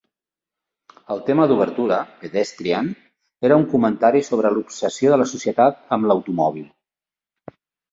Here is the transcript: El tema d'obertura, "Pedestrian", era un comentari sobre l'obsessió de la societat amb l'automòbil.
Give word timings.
El 1.15 1.19
tema 1.27 1.43
d'obertura, 1.51 1.99
"Pedestrian", 2.23 2.89
era 3.51 3.59
un 3.63 3.67
comentari 3.75 4.23
sobre 4.31 4.53
l'obsessió 4.57 5.15
de 5.15 5.23
la 5.25 5.31
societat 5.35 5.81
amb 5.99 6.11
l'automòbil. 6.11 6.67